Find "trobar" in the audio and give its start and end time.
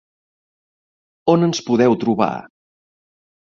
2.07-2.33